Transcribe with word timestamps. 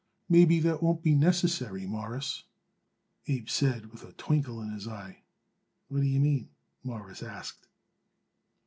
"Maybe 0.27 0.59
that 0.61 0.81
wouldn't 0.81 1.03
be 1.03 1.13
necessary, 1.13 1.85
Mawruss," 1.85 2.45
Abe 3.27 3.47
said, 3.47 3.91
with 3.91 4.01
a 4.03 4.13
twinkle 4.13 4.59
in 4.59 4.71
his 4.71 4.87
eye. 4.87 5.21
"What 5.89 6.01
d'ye 6.01 6.17
mean?" 6.17 6.49
Morris 6.83 7.21
asked. 7.21 7.67